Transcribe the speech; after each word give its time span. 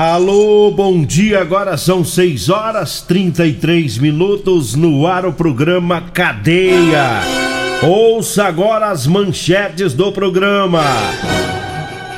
Alô, 0.00 0.70
bom 0.70 1.04
dia. 1.04 1.40
Agora 1.40 1.76
são 1.76 2.04
6 2.04 2.50
horas 2.50 3.00
33 3.00 3.98
minutos 3.98 4.76
no 4.76 5.04
ar 5.08 5.26
o 5.26 5.32
programa 5.32 6.00
Cadeia. 6.00 7.20
Ouça 7.82 8.44
agora 8.44 8.90
as 8.90 9.08
manchetes 9.08 9.94
do 9.94 10.12
programa. 10.12 10.84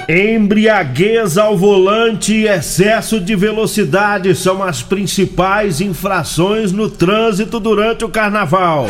Embriaguez 0.07 1.39
ao 1.39 1.57
volante 1.57 2.35
e 2.35 2.49
excesso 2.49 3.19
de 3.19 3.35
velocidade 3.35 4.35
são 4.35 4.63
as 4.63 4.83
principais 4.83 5.81
infrações 5.81 6.73
no 6.73 6.91
trânsito 6.91 7.59
durante 7.59 8.05
o 8.05 8.11
carnaval. 8.11 8.89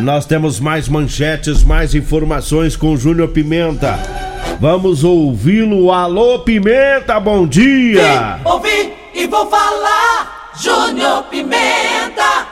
Nós 0.00 0.24
temos 0.24 0.60
mais 0.60 0.88
manchetes, 0.88 1.64
mais 1.64 1.92
informações 1.92 2.76
com 2.76 2.96
Júnior 2.96 3.30
Pimenta. 3.30 4.29
Vamos 4.60 5.02
ouvi-lo. 5.04 5.90
Alô, 5.90 6.40
Pimenta, 6.40 7.18
bom 7.18 7.46
dia! 7.46 8.36
Vim, 8.36 8.50
ouvi 8.50 8.92
e 9.14 9.26
vou 9.26 9.48
falar, 9.48 10.52
Júnior 10.54 11.22
Pimenta! 11.30 12.48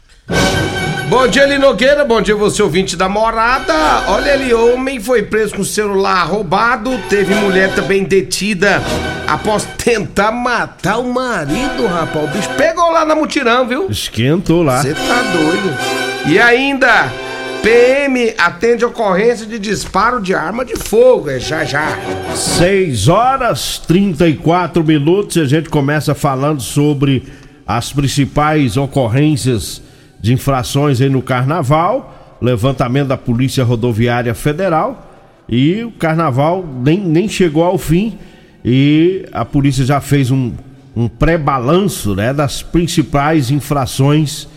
Bom 1.11 1.29
dia, 1.29 1.45
Eli 1.45 1.59
Nogueira. 1.59 2.07
Bom 2.07 2.23
dia, 2.23 2.35
você 2.35 2.63
ouvinte 2.63 2.97
da 2.97 3.11
morada. 3.11 3.75
Olha 4.09 4.33
ali, 4.33 4.55
homem 4.55 4.99
foi 5.01 5.23
preso 5.23 5.55
com 5.55 5.63
celular 5.63 6.25
roubado. 6.25 6.99
Teve 7.11 7.35
mulher 7.35 7.75
também 7.75 8.05
detida 8.05 8.83
após 9.27 9.67
tentar 9.77 10.33
matar 10.33 11.01
o 11.01 11.13
marido, 11.13 11.87
rapaz. 11.87 12.25
O 12.25 12.29
bicho 12.29 12.49
pegou 12.57 12.91
lá 12.91 13.05
na 13.05 13.15
mutirão, 13.15 13.69
viu? 13.69 13.91
Esquentou 13.91 14.63
lá. 14.63 14.81
Você 14.81 14.95
tá 14.95 15.23
doido. 15.35 15.77
E 16.27 16.39
ainda, 16.39 17.11
PM 17.63 18.35
atende 18.39 18.85
ocorrência 18.85 19.47
de 19.47 19.59
disparo 19.59 20.21
de 20.21 20.35
arma 20.35 20.65
de 20.65 20.77
fogo. 20.77 21.29
É 21.29 21.39
já 21.39 21.65
já. 21.65 21.99
6 22.35 23.09
horas 23.09 23.79
34 23.87 24.83
minutos 24.85 25.37
a 25.37 25.45
gente 25.45 25.69
começa 25.69 26.15
falando 26.15 26.61
sobre 26.61 27.25
as 27.67 27.93
principais 27.93 28.77
ocorrências 28.77 29.83
de 30.21 30.33
infrações 30.33 31.01
aí 31.01 31.09
no 31.09 31.23
carnaval, 31.23 32.39
levantamento 32.41 33.09
da 33.09 33.17
Polícia 33.17 33.63
Rodoviária 33.65 34.35
Federal 34.35 35.07
e 35.49 35.85
o 35.85 35.91
carnaval 35.93 36.65
nem, 36.83 37.01
nem 37.01 37.29
chegou 37.29 37.63
ao 37.65 37.79
fim 37.79 38.19
e 38.65 39.27
a 39.33 39.45
polícia 39.45 39.85
já 39.85 40.01
fez 40.01 40.31
um, 40.31 40.53
um 40.97 41.09
pré-balanço 41.09 42.15
né, 42.15 42.33
das 42.33 42.63
principais 42.63 43.51
infrações 43.51 44.49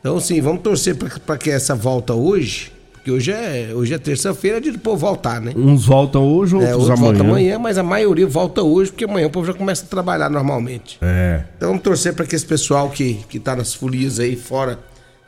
Então, 0.00 0.16
assim, 0.16 0.40
vamos 0.40 0.62
torcer 0.62 0.96
para 0.96 1.36
que 1.36 1.50
essa 1.50 1.74
volta 1.74 2.14
hoje. 2.14 2.72
Porque 2.92 3.10
hoje 3.10 3.30
é, 3.32 3.70
hoje 3.74 3.94
é 3.94 3.98
terça-feira, 3.98 4.58
é 4.58 4.60
do 4.60 4.78
povo 4.78 4.96
voltar, 4.98 5.40
né? 5.40 5.52
Uns 5.56 5.86
voltam 5.86 6.22
hoje, 6.24 6.54
outros 6.54 6.72
É, 6.72 6.76
outro 6.76 6.92
amanhã. 6.94 7.12
volta 7.12 7.28
amanhã, 7.28 7.58
mas 7.58 7.78
a 7.78 7.82
maioria 7.82 8.26
volta 8.26 8.62
hoje, 8.62 8.90
porque 8.90 9.04
amanhã 9.04 9.26
o 9.28 9.30
povo 9.30 9.46
já 9.46 9.54
começa 9.54 9.84
a 9.84 9.88
trabalhar 9.88 10.28
normalmente. 10.28 10.98
É. 11.00 11.44
Então 11.56 11.68
vamos 11.68 11.82
torcer 11.82 12.12
para 12.14 12.26
que 12.26 12.34
esse 12.34 12.44
pessoal 12.44 12.90
que, 12.90 13.14
que 13.28 13.38
tá 13.38 13.54
nas 13.56 13.72
folias 13.72 14.18
aí 14.20 14.36
fora 14.36 14.78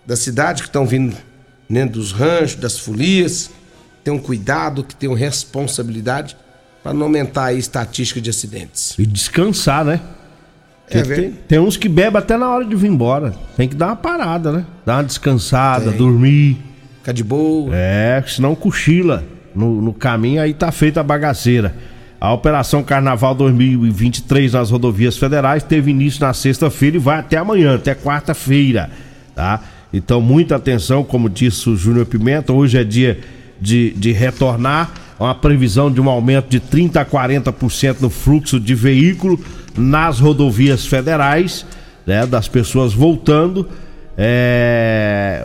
da 0.06 0.16
cidade, 0.16 0.62
que 0.62 0.69
estão 0.69 0.84
vindo 0.87 1.16
dentro 1.69 2.01
dos 2.01 2.10
ranchos, 2.13 2.57
das 2.57 2.78
folias, 2.78 3.51
tenham 4.03 4.19
cuidado, 4.19 4.83
que 4.83 4.95
tenham 4.95 5.15
responsabilidade 5.15 6.36
para 6.83 6.92
não 6.92 7.04
aumentar 7.04 7.45
a 7.47 7.53
estatística 7.53 8.21
de 8.21 8.30
acidentes. 8.30 8.95
E 8.98 9.07
descansar, 9.07 9.84
né? 9.84 10.01
É, 10.91 11.03
tem, 11.03 11.31
tem 11.31 11.59
uns 11.59 11.77
que 11.77 11.89
bebem 11.89 12.19
até 12.19 12.37
na 12.37 12.48
hora 12.48 12.65
de 12.65 12.75
vir 12.75 12.89
embora. 12.91 13.34
Tem 13.57 13.69
que 13.69 13.77
dar 13.77 13.87
uma 13.89 13.97
parada, 13.97 14.51
né? 14.51 14.65
Dar 14.84 14.97
uma 14.97 15.04
descansada, 15.04 15.91
Tem. 15.91 15.98
dormir. 15.98 16.59
Fica 16.98 17.15
de 17.15 17.22
boa. 17.22 17.71
É, 17.75 18.22
senão 18.27 18.54
cochila 18.54 19.25
no, 19.54 19.81
no 19.81 19.92
caminho, 19.92 20.42
aí 20.42 20.53
tá 20.53 20.71
feita 20.72 21.01
a 21.01 21.03
bagaceira. 21.03 21.75
A 22.21 22.33
Operação 22.33 22.83
Carnaval 22.83 23.34
2023 23.34 24.53
nas 24.53 24.71
rodovias 24.71 25.16
federais 25.16 25.63
teve 25.63 25.91
início 25.91 26.21
na 26.21 26.34
sexta-feira 26.34 26.97
e 26.97 27.01
vai 27.01 27.19
até 27.19 27.39
amanhã, 27.39 27.77
até 27.77 27.95
quarta-feira, 27.95 28.91
tá? 29.34 29.63
Então, 29.93 30.21
muita 30.21 30.57
atenção, 30.57 31.03
como 31.03 31.31
disse 31.31 31.69
o 31.71 31.77
Júnior 31.77 32.04
Pimenta, 32.04 32.53
hoje 32.53 32.78
é 32.78 32.84
dia 32.84 33.19
de, 33.60 33.91
de 33.93 34.13
retornar, 34.13 34.93
uma 35.25 35.34
previsão 35.34 35.93
de 35.93 36.01
um 36.01 36.09
aumento 36.09 36.49
de 36.49 36.59
30% 36.59 36.97
a 36.97 37.05
40% 37.05 37.97
no 38.01 38.09
fluxo 38.09 38.59
de 38.59 38.75
veículo 38.75 39.39
nas 39.77 40.19
rodovias 40.19 40.87
federais, 40.87 41.67
né? 42.07 42.27
Das 42.27 42.49
pessoas 42.49 42.95
voltando. 42.95 43.69
É, 44.17 45.45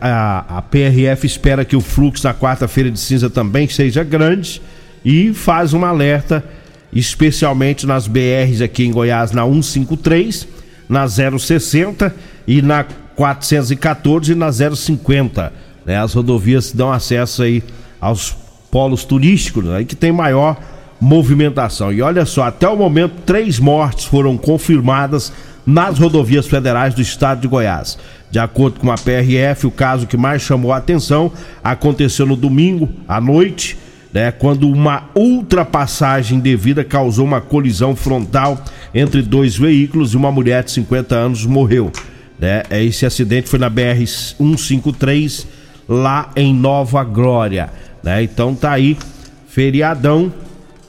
a, 0.00 0.08
a, 0.08 0.58
a 0.58 0.62
PRF 0.62 1.26
espera 1.26 1.64
que 1.64 1.76
o 1.76 1.80
fluxo 1.80 2.26
na 2.26 2.34
quarta-feira 2.34 2.90
de 2.90 2.98
cinza 2.98 3.30
também 3.30 3.68
seja 3.68 4.04
grande 4.04 4.60
e 5.04 5.32
faz 5.32 5.72
um 5.72 5.84
alerta, 5.84 6.44
especialmente 6.92 7.86
nas 7.86 8.06
BRs 8.08 8.60
aqui 8.60 8.84
em 8.84 8.90
Goiás, 8.90 9.30
na 9.30 9.44
153, 9.44 10.48
na 10.88 11.06
060 11.08 12.14
e 12.46 12.60
na 12.60 12.84
414 13.14 14.32
e 14.32 14.34
na 14.34 14.50
050. 14.52 15.52
Né? 15.84 15.96
As 15.96 16.12
rodovias 16.12 16.72
dão 16.72 16.92
acesso 16.92 17.42
aí 17.42 17.62
aos 18.00 18.36
polos 18.76 19.06
turísticos, 19.06 19.64
aí 19.70 19.78
né? 19.78 19.84
que 19.84 19.96
tem 19.96 20.12
maior 20.12 20.54
movimentação. 21.00 21.90
E 21.90 22.02
olha 22.02 22.26
só, 22.26 22.42
até 22.42 22.68
o 22.68 22.76
momento, 22.76 23.22
três 23.24 23.58
mortes 23.58 24.04
foram 24.04 24.36
confirmadas 24.36 25.32
nas 25.64 25.98
rodovias 25.98 26.46
federais 26.46 26.92
do 26.92 27.00
estado 27.00 27.40
de 27.40 27.48
Goiás. 27.48 27.96
De 28.30 28.38
acordo 28.38 28.78
com 28.78 28.92
a 28.92 28.96
PRF, 28.96 29.66
o 29.66 29.70
caso 29.70 30.06
que 30.06 30.18
mais 30.18 30.42
chamou 30.42 30.74
a 30.74 30.76
atenção 30.76 31.32
aconteceu 31.64 32.26
no 32.26 32.36
domingo 32.36 32.86
à 33.08 33.18
noite, 33.18 33.78
né, 34.12 34.30
quando 34.30 34.68
uma 34.68 35.04
ultrapassagem 35.14 36.38
devida 36.38 36.84
causou 36.84 37.24
uma 37.24 37.40
colisão 37.40 37.96
frontal 37.96 38.62
entre 38.94 39.22
dois 39.22 39.56
veículos 39.56 40.12
e 40.12 40.18
uma 40.18 40.30
mulher 40.30 40.62
de 40.62 40.72
50 40.72 41.14
anos 41.14 41.46
morreu. 41.46 41.90
Né? 42.38 42.62
Esse 42.70 43.06
acidente 43.06 43.48
foi 43.48 43.58
na 43.58 43.70
BR 43.70 44.06
153 44.06 45.46
lá 45.88 46.30
em 46.36 46.52
Nova 46.52 47.02
Glória. 47.04 47.70
Né? 48.06 48.22
Então 48.22 48.54
tá 48.54 48.70
aí, 48.70 48.96
feriadão, 49.48 50.32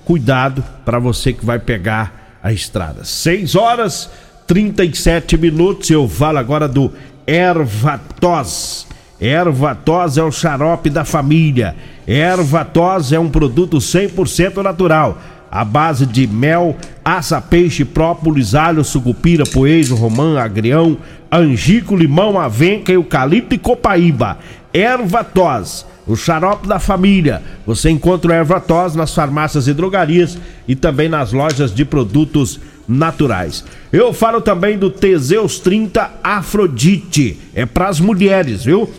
cuidado 0.05 0.63
para 0.85 0.99
você 0.99 1.33
que 1.33 1.43
vai 1.43 1.57
pegar 1.57 2.37
a 2.43 2.53
estrada. 2.53 3.03
6 3.03 3.55
horas 3.55 4.07
37 4.45 5.35
minutos. 5.35 5.89
Eu 5.89 6.07
falo 6.07 6.37
agora 6.37 6.67
do 6.67 6.93
Ervatos. 7.25 8.85
Ervatos 9.19 10.19
é 10.19 10.23
o 10.23 10.31
xarope 10.31 10.91
da 10.91 11.03
família. 11.03 11.75
Ervatos 12.05 13.11
é 13.11 13.19
um 13.19 13.29
produto 13.29 13.77
100% 13.77 14.61
natural. 14.61 15.17
A 15.49 15.65
base 15.65 16.05
de 16.05 16.27
mel, 16.27 16.75
aça, 17.03 17.41
peixe, 17.41 17.83
própolis, 17.83 18.53
alho, 18.53 18.83
sucupira, 18.83 19.43
poejo, 19.43 19.95
romã, 19.95 20.39
agrião, 20.39 20.97
angico, 21.31 21.95
limão, 21.95 22.39
avenca, 22.39 22.91
eucalipto 22.91 23.55
e 23.55 23.57
copaíba. 23.57 24.37
Ervatos 24.77 25.85
o 26.07 26.15
xarope 26.15 26.67
da 26.67 26.79
família. 26.79 27.43
Você 27.65 27.89
encontra 27.89 28.31
o 28.31 28.33
Ervatos 28.33 28.95
nas 28.95 29.13
farmácias 29.13 29.67
e 29.67 29.73
drogarias 29.73 30.37
e 30.67 30.75
também 30.75 31.09
nas 31.09 31.33
lojas 31.33 31.73
de 31.73 31.83
produtos 31.83 32.59
naturais. 32.87 33.65
Eu 33.91 34.13
falo 34.13 34.39
também 34.39 34.77
do 34.77 34.89
Teseus 34.89 35.59
30 35.59 36.09
Afrodite. 36.23 37.37
É 37.53 37.65
para 37.65 37.89
as 37.89 37.99
mulheres, 37.99 38.63
viu? 38.63 38.89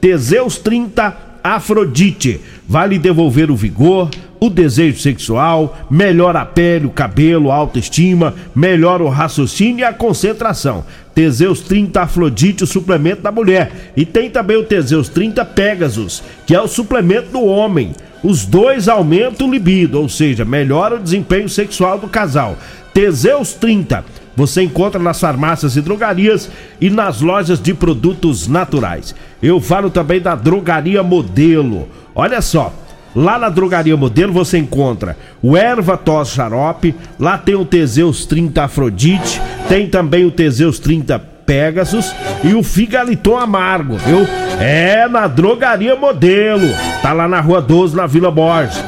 Teseus 0.00 0.58
30 0.58 1.16
Afrodite. 1.42 2.40
Vai 2.68 2.86
lhe 2.86 2.98
devolver 2.98 3.50
o 3.50 3.56
vigor, 3.56 4.10
o 4.38 4.50
desejo 4.50 5.00
sexual, 5.00 5.74
melhora 5.90 6.42
a 6.42 6.44
pele, 6.44 6.84
o 6.84 6.90
cabelo, 6.90 7.50
a 7.50 7.54
autoestima, 7.54 8.34
melhora 8.54 9.02
o 9.02 9.08
raciocínio 9.08 9.80
e 9.80 9.84
a 9.84 9.92
concentração. 9.92 10.84
Teseus 11.14 11.62
30 11.62 12.02
Afrodite, 12.02 12.64
o 12.64 12.66
suplemento 12.66 13.22
da 13.22 13.32
mulher. 13.32 13.92
E 13.96 14.04
tem 14.04 14.28
também 14.28 14.58
o 14.58 14.64
Teseus 14.64 15.08
30 15.08 15.44
Pegasus, 15.46 16.22
que 16.46 16.54
é 16.54 16.60
o 16.60 16.68
suplemento 16.68 17.30
do 17.30 17.42
homem. 17.42 17.92
Os 18.22 18.44
dois 18.44 18.86
aumentam 18.86 19.48
o 19.48 19.50
libido, 19.50 19.98
ou 19.98 20.08
seja, 20.08 20.44
melhora 20.44 20.96
o 20.96 21.02
desempenho 21.02 21.48
sexual 21.48 21.98
do 21.98 22.06
casal. 22.06 22.58
Teseus 22.92 23.54
30 23.54 24.04
você 24.38 24.62
encontra 24.62 25.00
nas 25.00 25.18
farmácias 25.18 25.76
e 25.76 25.80
drogarias 25.80 26.48
e 26.80 26.88
nas 26.90 27.20
lojas 27.20 27.60
de 27.60 27.74
produtos 27.74 28.46
naturais. 28.46 29.12
Eu 29.42 29.60
falo 29.60 29.90
também 29.90 30.20
da 30.20 30.36
Drogaria 30.36 31.02
Modelo. 31.02 31.88
Olha 32.20 32.42
só, 32.42 32.74
lá 33.14 33.38
na 33.38 33.48
Drogaria 33.48 33.96
Modelo 33.96 34.32
você 34.32 34.58
encontra 34.58 35.16
o 35.40 35.56
Erva 35.56 35.96
Tos 35.96 36.30
Xarope, 36.30 36.92
lá 37.16 37.38
tem 37.38 37.54
o 37.54 37.64
Teseus 37.64 38.26
30 38.26 38.64
Afrodite, 38.64 39.40
tem 39.68 39.86
também 39.86 40.24
o 40.24 40.30
Teseus 40.32 40.80
30 40.80 41.16
Pegasus 41.46 42.12
e 42.42 42.54
o 42.54 42.64
Figaliton 42.64 43.36
Amargo, 43.38 43.96
viu? 43.98 44.26
É 44.58 45.06
na 45.06 45.28
Drogaria 45.28 45.94
Modelo. 45.94 46.66
Tá 47.00 47.12
lá 47.12 47.28
na 47.28 47.40
Rua 47.40 47.62
12, 47.62 47.94
na 47.94 48.08
Vila 48.08 48.32
Borges. 48.32 48.82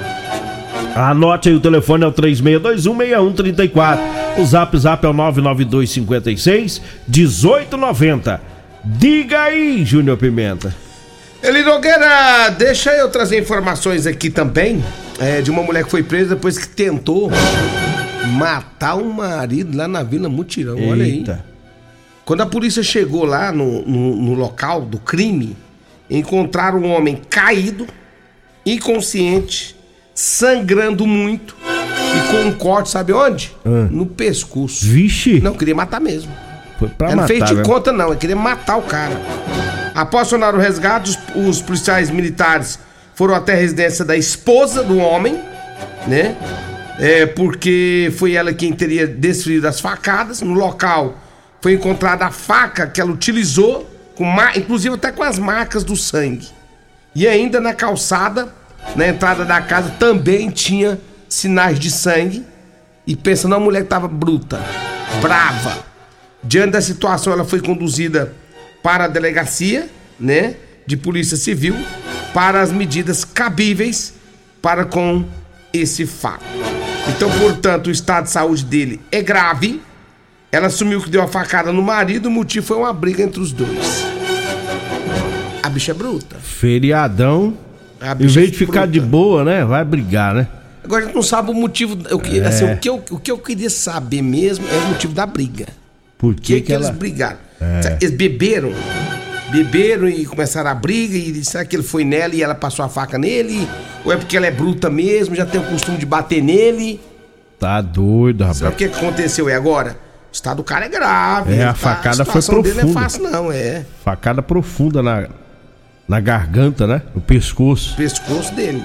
Anote 0.96 1.50
aí 1.50 1.54
o 1.54 1.60
telefone 1.60 2.02
é 2.02 2.08
o 2.08 2.12
36216134. 2.12 3.98
O 4.38 4.44
Zap 4.44 4.76
Zap 4.76 5.06
é 5.06 5.08
o 5.08 5.12
99256 5.12 6.82
1890. 7.06 8.40
Diga 8.84 9.42
aí, 9.42 9.84
Júnior 9.84 10.16
Pimenta. 10.16 10.89
Eli 11.42 11.62
Nogueira, 11.62 12.50
deixa 12.50 12.92
eu 12.92 13.08
trazer 13.08 13.38
informações 13.40 14.06
aqui 14.06 14.28
também 14.28 14.84
é, 15.18 15.40
de 15.40 15.50
uma 15.50 15.62
mulher 15.62 15.84
que 15.84 15.90
foi 15.90 16.02
presa 16.02 16.34
depois 16.34 16.58
que 16.58 16.68
tentou 16.68 17.30
matar 18.36 18.96
o 18.96 19.10
marido 19.10 19.76
lá 19.76 19.88
na 19.88 20.02
Vila 20.02 20.28
Mutirão. 20.28 20.76
Eita. 20.76 20.90
Olha 20.90 21.04
aí. 21.04 21.24
Quando 22.26 22.42
a 22.42 22.46
polícia 22.46 22.82
chegou 22.82 23.24
lá 23.24 23.50
no, 23.50 23.82
no, 23.86 24.16
no 24.16 24.34
local 24.34 24.82
do 24.82 24.98
crime, 24.98 25.56
encontraram 26.10 26.78
um 26.80 26.92
homem 26.92 27.20
caído, 27.28 27.86
inconsciente, 28.64 29.74
sangrando 30.14 31.06
muito 31.06 31.56
e 31.64 32.30
com 32.30 32.48
um 32.48 32.52
corte, 32.52 32.90
sabe 32.90 33.12
onde? 33.12 33.56
Ah. 33.64 33.88
No 33.90 34.04
pescoço. 34.04 34.84
Vixe! 34.84 35.40
Não, 35.40 35.54
queria 35.54 35.74
matar 35.74 36.00
mesmo. 36.00 36.30
Foi 36.78 36.88
pra 36.88 37.08
matar, 37.08 37.20
não 37.20 37.26
fez 37.26 37.44
de 37.44 37.62
conta, 37.62 37.92
não. 37.92 38.08
Ele 38.08 38.16
queria 38.16 38.36
matar 38.36 38.76
o 38.76 38.82
cara. 38.82 39.18
Após 39.94 40.28
sonar 40.28 40.54
o 40.54 40.58
resgate, 40.58 41.10
os, 41.10 41.48
os 41.48 41.62
policiais 41.62 42.10
militares 42.10 42.78
foram 43.14 43.34
até 43.34 43.52
a 43.52 43.56
residência 43.56 44.04
da 44.04 44.16
esposa 44.16 44.82
do 44.82 44.98
homem, 44.98 45.40
né? 46.06 46.36
É, 46.98 47.26
porque 47.26 48.12
foi 48.18 48.34
ela 48.34 48.52
quem 48.52 48.72
teria 48.72 49.06
desferido 49.06 49.66
as 49.66 49.80
facadas. 49.80 50.42
No 50.42 50.54
local 50.54 51.18
foi 51.60 51.74
encontrada 51.74 52.26
a 52.26 52.30
faca 52.30 52.86
que 52.86 53.00
ela 53.00 53.10
utilizou, 53.10 53.88
com 54.14 54.26
inclusive 54.54 54.94
até 54.94 55.10
com 55.10 55.22
as 55.22 55.38
marcas 55.38 55.82
do 55.82 55.96
sangue. 55.96 56.48
E 57.14 57.26
ainda 57.26 57.60
na 57.60 57.74
calçada 57.74 58.52
na 58.96 59.06
entrada 59.06 59.44
da 59.44 59.60
casa 59.60 59.90
também 59.98 60.50
tinha 60.50 60.98
sinais 61.28 61.78
de 61.78 61.90
sangue. 61.90 62.44
E 63.06 63.16
pensando, 63.16 63.54
a 63.54 63.60
mulher 63.60 63.82
estava 63.82 64.06
bruta, 64.06 64.60
brava. 65.20 65.84
Diante 66.42 66.72
da 66.72 66.80
situação, 66.80 67.32
ela 67.32 67.44
foi 67.44 67.60
conduzida 67.60 68.32
para 68.82 69.04
a 69.04 69.08
delegacia, 69.08 69.88
né, 70.18 70.56
de 70.86 70.96
polícia 70.96 71.36
civil, 71.36 71.76
para 72.32 72.60
as 72.60 72.72
medidas 72.72 73.24
cabíveis 73.24 74.14
para 74.62 74.84
com 74.84 75.24
esse 75.72 76.06
fato. 76.06 76.44
Então, 77.08 77.30
portanto, 77.38 77.88
o 77.88 77.90
estado 77.90 78.24
de 78.24 78.30
saúde 78.30 78.64
dele 78.64 79.00
é 79.10 79.22
grave. 79.22 79.80
Ela 80.52 80.66
assumiu 80.66 81.00
que 81.00 81.08
deu 81.08 81.22
a 81.22 81.28
facada 81.28 81.72
no 81.72 81.82
marido, 81.82 82.26
o 82.26 82.30
motivo 82.30 82.66
foi 82.66 82.76
uma 82.76 82.92
briga 82.92 83.22
entre 83.22 83.40
os 83.40 83.52
dois. 83.52 84.04
A 85.62 85.68
bicha 85.68 85.92
é 85.92 85.94
bruta. 85.94 86.36
Feriadão 86.36 87.56
em 88.18 88.26
vez 88.26 88.50
de 88.50 88.56
ficar 88.56 88.86
de 88.86 89.00
boa, 89.00 89.44
né? 89.44 89.64
Vai 89.64 89.84
brigar, 89.84 90.34
né? 90.34 90.48
Agora 90.82 91.02
a 91.02 91.06
gente 91.06 91.14
não 91.14 91.22
sabe 91.22 91.50
o 91.50 91.54
motivo. 91.54 91.96
O 92.14 92.18
que, 92.18 92.40
é. 92.40 92.46
assim, 92.46 92.72
o, 92.72 92.76
que 92.78 92.88
eu, 92.88 93.04
o 93.10 93.18
que 93.18 93.30
eu 93.30 93.38
queria 93.38 93.68
saber 93.68 94.22
mesmo 94.22 94.66
é 94.68 94.76
o 94.78 94.88
motivo 94.88 95.12
da 95.12 95.26
briga. 95.26 95.66
Por 96.16 96.34
que, 96.34 96.54
que, 96.54 96.60
que 96.62 96.72
ela... 96.72 96.86
eles 96.86 96.96
brigaram? 96.96 97.38
É. 97.60 97.98
Eles 98.00 98.14
beberam. 98.14 98.72
Beberam 99.50 100.08
e 100.08 100.24
começaram 100.24 100.70
a 100.70 100.74
briga. 100.74 101.16
E 101.16 101.44
será 101.44 101.64
que 101.64 101.76
ele 101.76 101.82
foi 101.82 102.04
nela 102.04 102.34
e 102.34 102.42
ela 102.42 102.54
passou 102.54 102.84
a 102.84 102.88
faca 102.88 103.18
nele? 103.18 103.68
Ou 104.04 104.12
é 104.12 104.16
porque 104.16 104.36
ela 104.36 104.46
é 104.46 104.50
bruta 104.50 104.88
mesmo, 104.88 105.34
já 105.34 105.44
tem 105.44 105.60
o 105.60 105.64
costume 105.64 105.98
de 105.98 106.06
bater 106.06 106.42
nele? 106.42 107.00
Tá 107.58 107.80
doido, 107.80 108.40
rapaz. 108.40 108.58
Sabe 108.58 108.74
o 108.74 108.76
que 108.76 108.84
aconteceu? 108.84 109.48
E 109.48 109.52
agora? 109.52 109.96
O 110.30 110.32
estado 110.32 110.58
do 110.58 110.64
cara 110.64 110.86
é 110.86 110.88
grave. 110.88 111.54
É, 111.54 111.64
a 111.64 111.68
tá? 111.68 111.74
facada 111.74 112.22
a 112.22 112.24
foi 112.24 112.40
profunda. 112.40 112.62
dele 112.62 112.82
não 112.82 112.90
é 112.90 112.92
fácil, 112.92 113.22
não, 113.24 113.52
é. 113.52 113.84
Facada 114.04 114.40
profunda 114.40 115.02
na, 115.02 115.28
na 116.08 116.20
garganta, 116.20 116.86
né? 116.86 117.02
No 117.14 117.20
pescoço. 117.20 117.96
Pescoço 117.96 118.54
dele. 118.54 118.82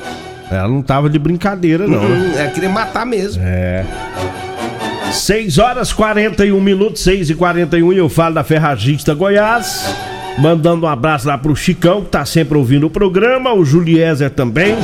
Ela 0.50 0.68
não 0.68 0.82
tava 0.82 1.10
de 1.10 1.18
brincadeira, 1.18 1.88
não. 1.88 2.04
Uhum, 2.04 2.34
ela 2.38 2.50
queria 2.52 2.70
matar 2.70 3.06
mesmo. 3.06 3.42
É. 3.46 3.86
6 5.12 5.58
horas 5.58 5.94
41 5.94 6.60
minutos, 6.60 7.02
6 7.02 7.30
e 7.30 7.36
41 7.36 7.94
e 7.94 7.98
eu 7.98 8.10
falo 8.10 8.36
da 8.36 8.44
Ferragista 8.44 9.14
Goiás. 9.14 9.96
Mandando 10.38 10.86
um 10.86 10.90
abraço 10.90 11.28
lá 11.28 11.38
pro 11.38 11.56
Chicão, 11.56 12.04
que 12.04 12.10
tá 12.10 12.26
sempre 12.26 12.58
ouvindo 12.58 12.88
o 12.88 12.90
programa, 12.90 13.54
o 13.54 13.64
Juliezer 13.64 14.30
também, 14.30 14.76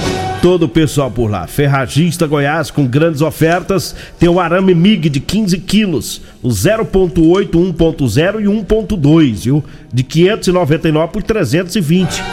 todo 0.42 0.64
o 0.64 0.70
pessoal 0.70 1.12
por 1.12 1.30
lá. 1.30 1.46
Ferragista 1.46 2.26
Goiás 2.26 2.72
com 2.72 2.88
grandes 2.88 3.22
ofertas, 3.22 3.94
tem 4.18 4.30
o 4.30 4.40
arame 4.40 4.74
MIG 4.74 5.10
de 5.10 5.20
15 5.20 5.58
quilos, 5.60 6.22
o 6.42 6.48
0.8, 6.48 7.50
1.0 7.50 8.42
e 8.42 8.46
1.2, 8.46 9.44
viu? 9.44 9.64
De 9.94 10.04
599 10.04 11.12
por 11.12 11.22
320. 11.22 12.24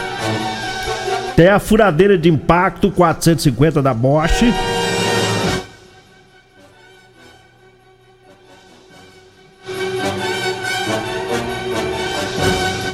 Tem 1.35 1.49
a 1.49 1.59
furadeira 1.59 2.17
de 2.17 2.29
impacto 2.29 2.91
450 2.91 3.83
da 3.83 3.93
Bosch 3.93 4.45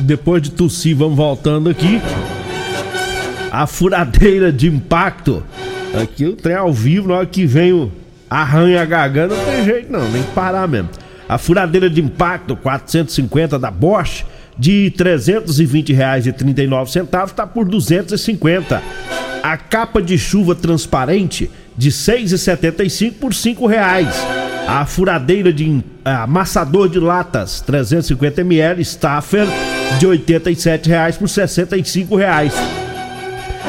depois 0.04 0.42
de 0.42 0.50
tossir, 0.50 0.96
vamos 0.96 1.16
voltando 1.16 1.70
aqui. 1.70 2.00
A 3.50 3.66
furadeira 3.66 4.52
de 4.52 4.68
impacto. 4.68 5.42
Aqui 6.00 6.26
o 6.26 6.34
trem 6.34 6.56
ao 6.56 6.72
vivo, 6.72 7.08
na 7.08 7.16
hora 7.16 7.26
que 7.26 7.46
vem 7.46 7.72
o 7.72 7.90
arranha 8.28 8.82
a 8.82 8.84
garganta, 8.84 9.36
não 9.36 9.44
tem 9.44 9.64
jeito 9.64 9.92
não, 9.92 10.10
nem 10.10 10.24
parar 10.34 10.66
mesmo. 10.66 10.90
A 11.28 11.38
furadeira 11.38 11.88
de 11.88 12.00
impacto 12.00 12.56
450 12.56 13.56
da 13.58 13.70
Bosch 13.70 14.24
de 14.58 14.84
R$ 14.84 14.90
320,39 15.20 17.28
está 17.28 17.46
por 17.46 17.64
250. 17.64 18.82
A 19.42 19.56
capa 19.56 20.02
de 20.02 20.18
chuva 20.18 20.54
transparente 20.54 21.50
de 21.76 21.90
6,75 21.90 23.12
por 23.12 23.32
R$ 23.32 23.54
reais. 23.68 24.14
A 24.66 24.86
furadeira 24.86 25.52
de 25.52 25.82
amassador 26.04 26.88
de 26.88 26.98
latas 26.98 27.60
350 27.60 28.40
ml 28.40 28.82
Staffer 28.82 29.46
de 29.98 30.06
R$ 30.06 30.18
87,00 30.18 31.18
por 31.18 31.28
R$ 31.28 31.34
65,00. 31.34 32.52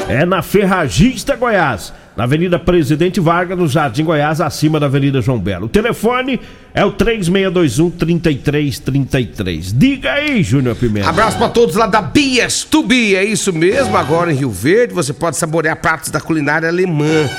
É 0.07 0.25
na 0.25 0.41
Ferragista 0.41 1.35
Goiás 1.35 1.91
na 2.15 2.23
Avenida 2.23 2.57
Presidente 2.57 3.19
Vargas, 3.19 3.57
no 3.57 3.67
Jardim 3.67 4.05
Goiás, 4.05 4.39
acima 4.39 4.79
da 4.79 4.85
Avenida 4.85 5.21
João 5.21 5.37
Belo. 5.37 5.65
O 5.65 5.69
telefone 5.69 6.39
é 6.73 6.85
o 6.85 6.93
3621-3333. 6.93 9.73
Diga 9.73 10.13
aí, 10.13 10.41
Júnior 10.41 10.77
Pimenta. 10.77 11.09
Abraço 11.09 11.37
para 11.37 11.49
todos 11.49 11.75
lá 11.75 11.87
da 11.87 12.01
Bias 12.01 12.63
Tubi, 12.63 13.13
é 13.15 13.25
isso 13.25 13.51
mesmo. 13.51 13.97
Agora 13.97 14.31
em 14.31 14.35
Rio 14.35 14.49
Verde 14.49 14.93
você 14.93 15.11
pode 15.11 15.35
saborear 15.35 15.75
pratos 15.75 16.09
da 16.09 16.21
culinária 16.21 16.69
alemã. 16.69 17.29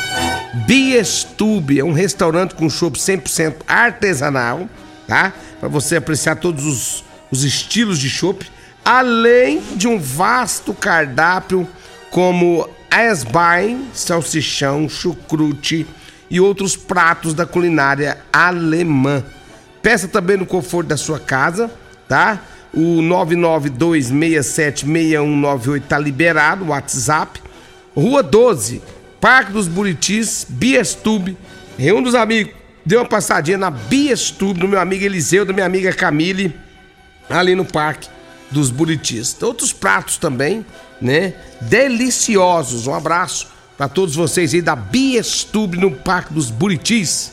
Bias 0.67 1.25
Tube 1.25 1.81
é 1.81 1.85
um 1.85 1.93
restaurante 1.93 2.55
com 2.55 2.69
chopp 2.69 2.99
100% 2.99 3.55
artesanal, 3.67 4.69
tá? 5.09 5.33
Para 5.59 5.71
você 5.71 5.97
apreciar 5.97 6.37
todos 6.37 6.67
os, 6.67 7.03
os 7.31 7.45
estilos 7.45 7.99
de 7.99 8.11
chopp, 8.11 8.45
além 8.87 9.61
de 9.75 9.87
um 9.89 9.99
vasto 9.99 10.73
cardápio 10.73 11.69
como 12.09 12.71
Eisbein, 12.89 13.89
salsichão, 13.93 14.89
chucrute 14.89 15.85
e 16.31 16.41
outros 16.41 16.77
pratos 16.77 17.35
da 17.35 17.45
culinária 17.45 18.19
alemã. 18.33 19.25
Peça 19.83 20.07
também 20.07 20.37
no 20.37 20.47
conforto 20.47 20.87
da 20.87 20.97
sua 20.97 21.19
casa, 21.19 21.69
tá? 22.09 22.41
O 22.73 23.03
992676198 23.03 25.83
tá 25.89 25.99
liberado, 25.99 26.65
o 26.65 26.69
WhatsApp. 26.69 27.43
Rua 27.95 28.23
12, 28.23 28.81
Parque 29.21 29.51
dos 29.51 29.67
Buritis, 29.67 30.47
Biestube. 30.49 31.37
Reúne 31.77 32.09
os 32.09 32.15
amigos, 32.15 32.55
dê 32.85 32.97
uma 32.97 33.05
passadinha 33.05 33.59
na 33.59 33.71
Biestube, 33.71 34.61
do 34.61 34.69
meu 34.69 34.79
amigo 34.79 35.05
Eliseu, 35.05 35.45
da 35.45 35.53
minha 35.53 35.67
amiga 35.67 35.93
Camille, 35.93 36.55
ali 37.29 37.57
no 37.57 37.65
Parque 37.65 38.15
dos 38.51 38.71
Buritis. 38.71 39.37
Outros 39.43 39.73
pratos 39.73 40.17
também, 40.17 40.65
né? 41.01 41.35
Deliciosos. 41.61 42.87
Um 42.87 42.95
abraço 42.95 43.49
para 43.77 43.89
todos 43.89 44.15
vocês 44.15 44.55
aí 44.55 44.63
da 44.63 44.77
Biestube 44.77 45.77
no 45.79 45.91
Parque 45.91 46.33
dos 46.33 46.51
Buritis. 46.51 47.33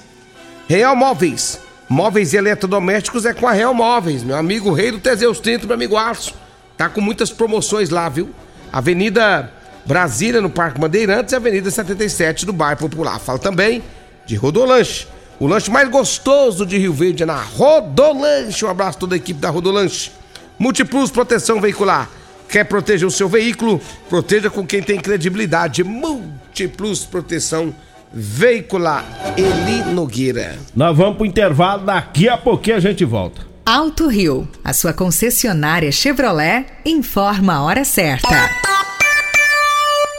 Real 0.68 0.96
Móveis. 0.96 1.60
Móveis 1.90 2.34
e 2.34 2.38
eletrodomésticos 2.38 3.26
é 3.26 3.34
com 3.34 3.48
a 3.48 3.52
Real 3.52 3.74
Móveis. 3.74 4.24
Meu 4.24 4.38
amigo 4.38 4.74
Rei 4.74 4.92
do 4.92 5.00
Teseus 5.00 5.40
30, 5.40 5.68
meu 5.68 5.76
amigo 5.76 5.98
Aço. 5.98 6.34
Tá 6.78 6.90
com 6.90 7.02
muitas 7.02 7.30
promoções 7.30 7.90
lá, 7.90 8.10
viu? 8.10 8.30
Avenida 8.72 9.52
Brasília, 9.86 10.42
no 10.42 10.50
Parque 10.50 10.80
Bandeirantes, 10.80 11.34
e 11.34 11.36
Avenida 11.36 11.70
77 11.70 12.46
do 12.46 12.54
Bairro 12.54 12.80
Popular. 12.80 13.20
Fala 13.20 13.38
também 13.38 13.84
de 14.26 14.36
Rodolanche. 14.36 15.08
O 15.40 15.48
lanche 15.48 15.70
mais 15.70 15.90
gostoso 15.90 16.66
de 16.66 16.78
Rio 16.78 16.94
Verde 16.94 17.24
é 17.24 17.26
na 17.26 17.42
Rodolanche. 17.42 18.64
Um 18.66 18.70
abraço 18.70 18.98
a 18.98 19.00
toda 19.02 19.16
a 19.16 19.18
equipe 19.18 19.40
da 19.40 19.50
Rodolanche. 19.50 20.12
Multiplus 20.58 21.12
Proteção 21.12 21.60
Veicular. 21.60 22.10
Quer 22.50 22.66
proteger 22.66 23.08
o 23.08 23.12
seu 23.12 23.28
veículo? 23.28 23.82
Proteja 24.10 24.50
com 24.50 24.66
quem 24.66 24.82
tem 24.82 25.00
credibilidade. 25.00 25.84
Multiplus 25.84 27.06
Proteção 27.06 27.74
Veicular. 28.14 29.06
Eli 29.38 29.94
Nogueira. 29.94 30.58
Nós 30.76 30.96
vamos 30.96 31.18
pro 31.18 31.26
intervalo, 31.26 31.86
daqui 31.86 32.30
a 32.30 32.38
pouquinho 32.38 32.78
a 32.78 32.80
gente 32.80 33.04
volta. 33.04 33.42
Alto 33.66 34.08
Rio, 34.08 34.48
a 34.64 34.74
sua 34.74 34.94
concessionária 34.94 35.92
Chevrolet, 35.92 36.66
informa 36.86 37.56
a 37.56 37.64
hora 37.64 37.86
certa. 37.86 38.28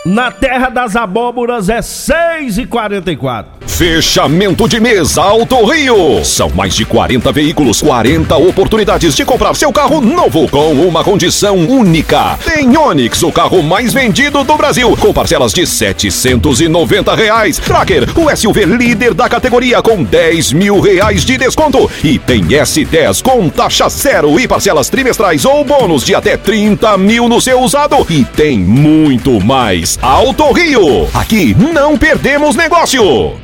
Na 0.05 0.31
terra 0.31 0.69
das 0.69 0.97
abóboras 0.97 1.69
é 1.69 1.81
6 1.81 2.59
e 2.59 2.67
44 2.67 3.64
Fechamento 3.67 4.69
de 4.69 4.79
mês 4.79 5.19
Alto 5.19 5.65
Rio. 5.65 6.25
São 6.25 6.49
mais 6.51 6.77
de 6.77 6.85
40 6.85 7.33
veículos, 7.33 7.83
40 7.83 8.37
oportunidades 8.37 9.17
de 9.17 9.25
comprar 9.25 9.55
seu 9.57 9.73
carro 9.73 10.01
novo 10.01 10.49
com 10.49 10.73
uma 10.75 11.03
condição 11.03 11.57
única. 11.57 12.39
Tem 12.45 12.77
Onix, 12.77 13.23
o 13.25 13.33
carro 13.33 13.63
mais 13.65 13.93
vendido 13.93 14.45
do 14.45 14.57
Brasil, 14.57 14.97
com 14.97 15.13
parcelas 15.13 15.53
de 15.53 15.67
790 15.67 17.15
reais. 17.17 17.59
Tracker, 17.59 18.09
o 18.17 18.35
SUV 18.37 18.65
líder 18.65 19.13
da 19.13 19.29
categoria 19.29 19.83
com 19.83 20.05
10 20.05 20.53
mil 20.53 20.79
reais 20.79 21.25
de 21.25 21.37
desconto. 21.37 21.91
E 22.05 22.17
tem 22.17 22.45
S10 22.45 23.23
com 23.23 23.49
taxa 23.49 23.89
zero 23.89 24.39
e 24.39 24.47
parcelas 24.47 24.89
trimestrais 24.89 25.45
ou 25.45 25.65
bônus 25.65 26.05
de 26.05 26.15
até 26.15 26.37
30 26.37 26.97
mil 26.97 27.29
no 27.29 27.41
seu 27.41 27.61
usado. 27.61 28.07
E 28.09 28.25
tem 28.25 28.59
muito 28.59 29.41
mais. 29.41 29.99
Alto 30.01 30.53
Rio. 30.53 31.09
Aqui 31.13 31.57
não 31.59 31.99
perdemos 31.99 32.55
negócio. 32.55 33.44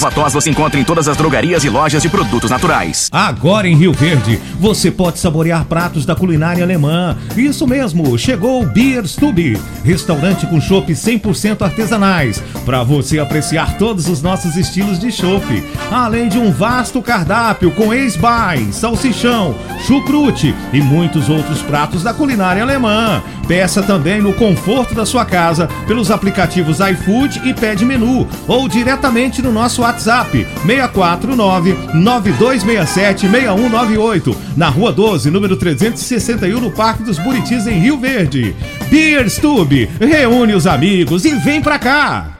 Ervatós 0.00 0.32
você 0.32 0.48
encontra 0.48 0.80
em 0.80 0.84
todas 0.84 1.08
as 1.08 1.16
drogarias 1.18 1.62
e 1.62 1.68
lojas 1.68 2.00
de 2.00 2.08
produtos 2.08 2.50
naturais. 2.50 3.10
Agora 3.12 3.68
em 3.68 3.76
Rio 3.76 3.92
Verde, 3.92 4.40
você 4.58 4.90
pode 4.90 5.18
saborear 5.18 5.66
pratos 5.66 6.06
da 6.06 6.16
culinária 6.16 6.64
alemã. 6.64 7.18
Isso 7.36 7.66
mesmo, 7.66 8.16
chegou 8.16 8.62
o 8.62 8.66
Beer 8.66 9.06
Stube, 9.06 9.60
restaurante 9.84 10.46
com 10.46 10.58
chopp 10.58 10.90
100% 10.90 11.60
artesanais, 11.60 12.42
para 12.64 12.82
você 12.82 13.18
apreciar 13.18 13.76
todos 13.76 14.08
os 14.08 14.22
nossos 14.22 14.56
estilos 14.56 14.98
de 14.98 15.12
chopp, 15.12 15.44
além 15.90 16.30
de 16.30 16.38
um 16.38 16.50
vasto 16.50 17.02
cardápio 17.02 17.70
com 17.70 17.92
ex-bain, 17.92 18.72
salsichão, 18.72 19.54
chucrute 19.86 20.54
e 20.72 20.80
muitos 20.80 21.28
outros 21.28 21.60
pratos 21.60 22.02
da 22.02 22.14
culinária 22.14 22.62
alemã. 22.62 23.22
Peça 23.46 23.82
também 23.82 24.22
no 24.22 24.32
conforto 24.32 24.94
da 24.94 25.04
sua 25.04 25.24
casa 25.24 25.68
pelos 25.86 26.10
aplicativos 26.10 26.78
iFood 26.78 27.42
e 27.44 27.52
Pede 27.52 27.84
Menu 27.84 28.26
ou 28.46 28.68
diretamente 28.68 29.42
no 29.42 29.50
nosso 29.50 29.82
WhatsApp 29.90 30.46
649 30.64 31.76
9267 31.94 33.28
6198 33.28 34.36
na 34.56 34.68
Rua 34.68 34.92
12, 34.92 35.30
número 35.30 35.56
361 35.56 36.60
no 36.60 36.70
Parque 36.70 37.02
dos 37.02 37.18
Buritis 37.18 37.66
em 37.66 37.80
Rio 37.80 37.98
Verde. 37.98 38.54
Beer 38.88 39.28
Stube, 39.28 39.90
reúne 40.00 40.54
os 40.54 40.66
amigos 40.66 41.24
e 41.24 41.34
vem 41.34 41.60
pra 41.60 41.78
cá. 41.78 42.38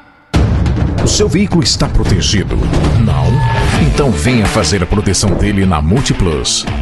O 1.03 1.09
seu 1.09 1.29
veículo 1.29 1.65
está 1.65 1.89
protegido? 1.89 2.57
Não? 3.05 3.27
Então 3.85 4.13
venha 4.13 4.47
fazer 4.47 4.83
a 4.83 4.87
proteção 4.87 5.35
dele 5.35 5.67
na 5.67 5.83
Multiplus. 5.83 6.65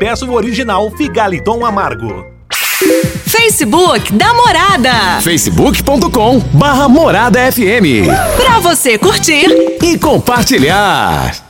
peça 0.00 0.24
o 0.24 0.32
original 0.32 0.90
Figaliton 0.92 1.62
Amargo. 1.62 2.24
Facebook 3.26 4.10
da 4.14 4.32
Morada. 4.32 5.20
facebook.com 5.20 6.38
barra 6.54 6.88
Morada 6.88 7.52
FM. 7.52 8.08
Pra 8.34 8.58
você 8.60 8.96
curtir 8.96 9.46
e 9.82 9.98
compartilhar. 9.98 11.49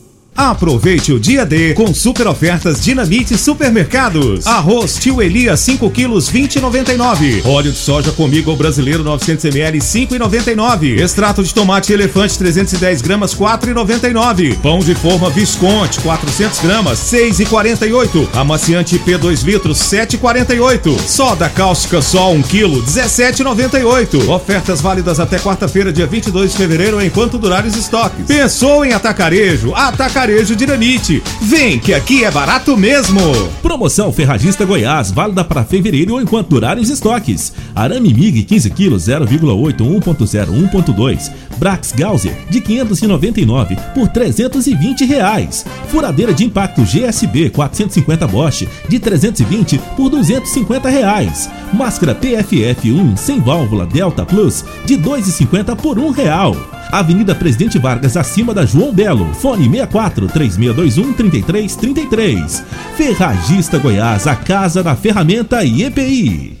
Aproveite 0.35 1.11
o 1.11 1.19
dia 1.19 1.45
D 1.45 1.73
com 1.73 1.93
super 1.93 2.25
ofertas 2.25 2.81
Dinamite 2.81 3.37
Supermercados. 3.37 4.47
Arroz 4.47 4.95
Tio 4.95 5.21
Elias 5.21 5.59
5 5.59 5.89
quilos 5.91 6.31
20,99. 6.31 7.45
Óleo 7.45 7.71
de 7.71 7.77
soja 7.77 8.11
comigo 8.11 8.55
brasileiro 8.55 9.03
900 9.03 9.45
ml 9.45 9.77
5,99. 9.79 10.99
Extrato 10.99 11.43
de 11.43 11.53
tomate 11.53 11.91
elefante 11.91 12.37
310 12.37 13.01
gramas 13.01 13.35
4,99. 13.35 14.57
Pão 14.59 14.79
de 14.79 14.95
forma 14.95 15.29
Visconti 15.29 15.99
400 15.99 16.59
gramas 16.61 16.99
6,48. 16.99 18.29
Amaciante 18.33 18.97
P2 18.99 19.43
litros 19.43 19.79
7,48. 19.79 20.97
Soda 21.07 21.49
cáustica 21.49 22.01
Sol 22.01 22.33
1 22.35 22.41
quilo 22.43 22.81
17,98. 22.83 24.29
Ofertas 24.29 24.81
válidas 24.81 25.19
até 25.19 25.37
quarta-feira 25.37 25.91
dia 25.91 26.07
22 26.07 26.51
de 26.51 26.57
fevereiro 26.57 27.01
enquanto 27.01 27.37
durarem 27.37 27.69
os 27.69 27.75
estoques. 27.75 28.25
Pensou 28.25 28.85
em 28.85 28.93
atacarejo? 28.93 29.75
Atacarejo 29.75 30.20
Atacarejo 30.21 30.55
Dinamite. 30.55 31.23
Vem 31.41 31.79
que 31.79 31.95
aqui 31.95 32.23
é 32.23 32.29
barato 32.29 32.77
mesmo. 32.77 33.19
Promoção 33.59 34.13
Ferragista 34.13 34.63
Goiás, 34.63 35.11
válida 35.11 35.43
para 35.43 35.63
fevereiro 35.63 36.13
ou 36.13 36.21
enquanto 36.21 36.49
durarem 36.49 36.83
os 36.83 36.91
estoques. 36.91 37.51
Arame 37.73 38.13
MIG 38.13 38.43
15 38.43 38.69
kg 38.69 38.95
0,8 38.97 39.77
1.0 39.77 40.71
1.2. 40.71 41.31
Brax 41.57 41.91
Gauser 41.97 42.35
de 42.51 42.61
599 42.61 43.75
por 43.95 44.09
320 44.09 45.05
reais. 45.05 45.65
Furadeira 45.87 46.35
de 46.35 46.45
impacto 46.45 46.83
GSB 46.83 47.49
450 47.49 48.27
Bosch 48.27 48.67
de 48.87 48.99
320 48.99 49.79
por 49.97 50.09
250 50.09 50.87
reais. 50.87 51.49
Máscara 51.73 52.13
PFF1 52.13 53.17
sem 53.17 53.39
válvula 53.39 53.87
Delta 53.87 54.23
Plus 54.23 54.63
de 54.85 54.97
2,50 54.97 55.75
por 55.75 55.97
um 55.97 56.11
real. 56.11 56.55
Avenida 56.91 57.33
Presidente 57.33 57.79
Vargas, 57.79 58.17
acima 58.17 58.53
da 58.53 58.65
João 58.65 58.93
Belo. 58.93 59.33
Fone 59.33 59.69
64 59.69 60.27
3621 60.27 61.13
3333. 61.13 62.63
Ferragista 62.95 63.77
Goiás, 63.77 64.27
a 64.27 64.35
casa 64.35 64.83
da 64.83 64.95
ferramenta 64.95 65.63
e 65.63 65.83
EPI. 65.83 66.60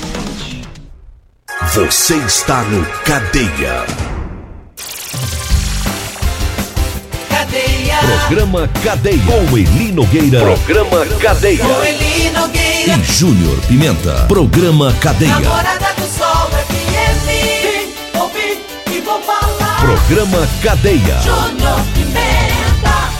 Você 1.73 2.17
está 2.17 2.63
no 2.63 2.85
Cadeia. 3.05 3.85
Cadeia. 7.29 7.97
Programa 8.27 8.67
Cadeia. 8.83 9.21
Com 9.25 9.57
Eli 9.57 9.93
Nogueira. 9.93 10.41
Programa 10.41 11.05
Cadeia. 11.21 11.63
Com 11.63 11.85
Eli 11.85 12.29
Nogueira. 12.31 12.97
E 12.97 13.03
Júnior 13.13 13.57
Pimenta. 13.69 14.25
Programa 14.27 14.93
Cadeia. 14.99 15.39
Namorada 15.39 15.93
do 15.93 16.07
Sol 16.07 16.49
FM. 16.49 17.25
Vim, 17.25 18.19
ouvi 18.19 18.59
e 18.93 18.99
vou 18.99 19.21
falar. 19.21 19.79
Programa 19.79 20.45
Cadeia. 20.61 21.21
Júnior 21.21 21.79
Pimenta. 21.93 23.11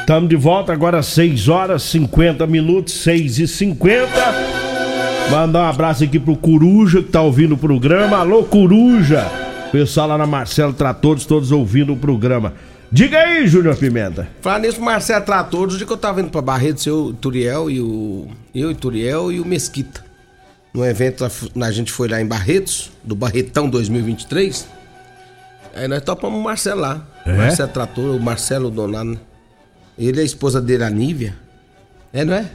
Estamos 0.00 0.30
de 0.30 0.36
volta 0.36 0.72
agora 0.72 1.02
6 1.02 1.48
horas 1.50 1.82
50 1.82 2.46
minutos, 2.46 2.94
6 2.94 3.40
e 3.40 3.46
50 3.46 4.61
Mandar 5.32 5.62
um 5.62 5.66
abraço 5.66 6.04
aqui 6.04 6.20
pro 6.20 6.36
Coruja 6.36 7.02
que 7.02 7.08
tá 7.08 7.22
ouvindo 7.22 7.54
o 7.54 7.58
programa. 7.58 8.18
Alô, 8.18 8.44
Coruja! 8.44 9.24
Pessoal 9.72 10.08
lá 10.08 10.18
na 10.18 10.26
Marcelo 10.26 10.74
Tratores, 10.74 11.24
todos 11.24 11.50
ouvindo 11.50 11.94
o 11.94 11.96
programa. 11.96 12.52
Diga 12.90 13.18
aí, 13.18 13.46
Júnior 13.46 13.74
Pimenta. 13.76 14.28
Falar 14.42 14.58
nisso, 14.58 14.78
Marcelo 14.78 15.24
Tratores, 15.24 15.74
o 15.74 15.78
dia 15.78 15.86
que 15.86 15.92
eu 15.92 15.96
tava 15.96 16.20
indo 16.20 16.28
pra 16.28 16.42
Barretos, 16.42 16.84
eu, 16.84 17.16
Turiel 17.18 17.70
e 17.70 17.80
o. 17.80 18.28
Eu 18.54 18.68
e 18.68 18.72
o 18.74 18.76
Turiel 18.76 19.32
e 19.32 19.40
o 19.40 19.46
Mesquita. 19.46 20.04
No 20.74 20.84
evento, 20.84 21.24
a 21.24 21.70
gente 21.70 21.90
foi 21.90 22.08
lá 22.08 22.20
em 22.20 22.26
Barretos, 22.26 22.92
do 23.02 23.16
Barretão 23.16 23.70
2023. 23.70 24.68
Aí 25.74 25.88
nós 25.88 26.02
topamos 26.02 26.38
o 26.38 26.42
Marcelo 26.42 26.82
lá. 26.82 27.06
É? 27.24 27.32
Marcelo 27.32 27.72
Trator, 27.72 28.16
o 28.16 28.20
Marcelo 28.20 28.70
Donado. 28.70 29.18
Ele 29.98 30.18
e 30.18 30.20
a 30.20 30.24
esposa 30.24 30.60
dele, 30.60 30.84
a 30.84 30.90
Nívia. 30.90 31.34
É, 32.12 32.22
não 32.22 32.34
é? 32.34 32.50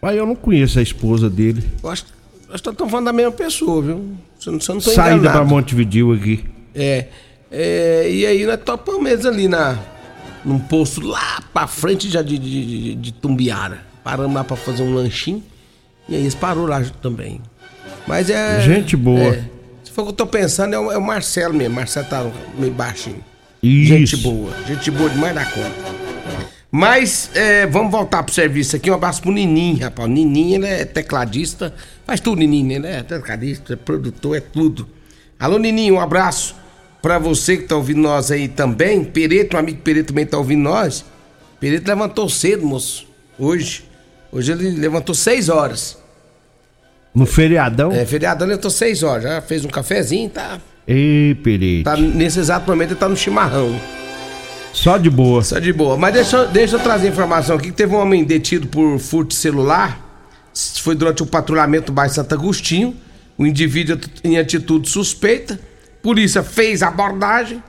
Mas 0.00 0.16
eu 0.16 0.26
não 0.26 0.34
conheço 0.34 0.78
a 0.78 0.82
esposa 0.82 1.28
dele. 1.28 1.64
Eu 1.82 1.90
acho, 1.90 2.06
acho 2.50 2.62
que 2.62 2.70
estão 2.70 2.88
falando 2.88 3.06
da 3.06 3.12
mesma 3.12 3.32
pessoa, 3.32 3.82
viu? 3.82 4.16
Se 4.38 4.50
não, 4.50 4.60
se 4.60 4.68
não 4.68 4.80
Saída 4.80 5.30
pra 5.30 5.44
Montevideo 5.44 6.12
aqui. 6.12 6.44
É, 6.74 7.06
é, 7.50 8.10
e 8.10 8.24
aí 8.24 8.46
nós 8.46 8.60
topamos 8.64 9.26
ali 9.26 9.48
na, 9.48 9.78
num 10.44 10.58
posto 10.58 11.00
lá 11.00 11.42
pra 11.52 11.66
frente 11.66 12.08
já 12.08 12.22
de, 12.22 12.38
de, 12.38 12.66
de, 12.66 12.94
de 12.94 13.12
Tumbiara. 13.12 13.86
Paramos 14.04 14.34
lá 14.34 14.44
pra 14.44 14.56
fazer 14.56 14.82
um 14.82 14.94
lanchinho. 14.94 15.42
E 16.08 16.14
aí 16.14 16.20
eles 16.22 16.34
parou 16.34 16.66
lá 16.66 16.82
também. 17.02 17.40
Mas 18.06 18.30
é. 18.30 18.60
Gente 18.60 18.96
boa. 18.96 19.34
é, 19.34 19.44
se 19.84 19.90
for 19.90 20.02
o 20.02 20.04
que 20.06 20.10
eu 20.10 20.16
tô 20.16 20.26
pensando, 20.26 20.74
é 20.74 20.78
o, 20.78 20.92
é 20.92 20.96
o 20.96 21.02
Marcelo 21.02 21.52
mesmo. 21.52 21.74
Marcelo 21.74 22.06
tá 22.06 22.30
meio 22.56 22.72
baixinho. 22.72 23.22
Isso. 23.62 23.88
Gente 23.88 24.16
boa. 24.18 24.52
Gente 24.66 24.90
boa 24.90 25.10
demais 25.10 25.34
da 25.34 25.44
conta. 25.44 25.97
Mas 26.70 27.30
é, 27.34 27.66
vamos 27.66 27.90
voltar 27.90 28.22
pro 28.22 28.34
serviço 28.34 28.76
aqui. 28.76 28.90
Um 28.90 28.94
abraço 28.94 29.22
pro 29.22 29.32
Nininho, 29.32 29.82
rapaz. 29.82 30.08
O 30.08 30.12
Nininho 30.12 30.56
ele 30.56 30.66
é 30.66 30.84
tecladista. 30.84 31.74
Faz 32.06 32.20
tudo, 32.20 32.38
Nininho. 32.38 32.72
Ele 32.72 32.86
é 32.86 33.02
tecladista, 33.02 33.72
é 33.72 33.76
produtor, 33.76 34.36
é 34.36 34.40
tudo. 34.40 34.88
Alô, 35.38 35.58
Nininho, 35.58 35.94
um 35.94 36.00
abraço 36.00 36.54
pra 37.00 37.18
você 37.18 37.56
que 37.56 37.62
tá 37.64 37.76
ouvindo 37.76 38.00
nós 38.00 38.30
aí 38.30 38.48
também. 38.48 39.02
Pereto, 39.02 39.56
um 39.56 39.60
amigo 39.60 39.80
Pereto 39.82 40.08
também 40.08 40.26
tá 40.26 40.36
ouvindo 40.36 40.62
nós. 40.62 41.04
Pereto 41.58 41.88
levantou 41.88 42.28
cedo, 42.28 42.66
moço. 42.66 43.06
Hoje. 43.38 43.84
Hoje 44.30 44.52
ele 44.52 44.70
levantou 44.72 45.14
6 45.14 45.48
horas. 45.48 45.96
No 47.14 47.24
feriadão? 47.24 47.92
É, 47.92 48.04
feriadão 48.04 48.46
ele 48.46 48.52
levantou 48.52 48.70
6 48.70 49.02
horas. 49.02 49.22
Já 49.22 49.40
fez 49.40 49.64
um 49.64 49.68
cafezinho, 49.68 50.28
tá? 50.28 50.60
Ei, 50.86 51.34
Pereira. 51.36 51.84
tá 51.84 51.96
nesse 51.96 52.38
exato 52.38 52.68
momento 52.70 52.90
ele 52.90 53.00
tá 53.00 53.08
no 53.08 53.16
chimarrão. 53.16 53.78
Só 54.72 54.96
de 54.96 55.10
boa. 55.10 55.42
Só 55.42 55.58
de 55.58 55.72
boa. 55.72 55.96
Mas 55.96 56.14
deixa, 56.14 56.44
deixa 56.46 56.76
eu 56.76 56.80
trazer 56.80 57.08
informação 57.08 57.56
aqui 57.56 57.66
que 57.66 57.76
teve 57.76 57.94
um 57.94 57.98
homem 57.98 58.24
detido 58.24 58.66
por 58.66 58.98
furto 58.98 59.34
celular. 59.34 60.00
Foi 60.82 60.94
durante 60.94 61.22
o 61.22 61.26
patrulhamento 61.26 61.86
do 61.86 61.92
bairro 61.92 62.12
Santo 62.12 62.34
Agostinho. 62.34 62.96
O 63.36 63.46
indivíduo 63.46 63.98
em 64.24 64.38
atitude 64.38 64.88
suspeita. 64.88 65.58
Polícia 66.02 66.42
fez 66.42 66.82
a 66.82 66.88
abordagem. 66.88 67.62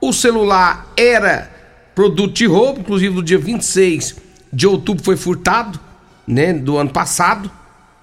O 0.00 0.12
celular 0.12 0.92
era 0.96 1.50
produto 1.94 2.34
de 2.34 2.46
roubo, 2.46 2.80
inclusive 2.80 3.14
no 3.14 3.22
dia 3.22 3.38
26 3.38 4.26
de 4.52 4.66
outubro 4.66 5.04
foi 5.04 5.16
furtado, 5.16 5.78
né, 6.26 6.52
do 6.52 6.78
ano 6.78 6.90
passado. 6.90 7.50